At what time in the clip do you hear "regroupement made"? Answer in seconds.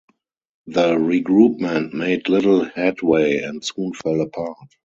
0.95-2.27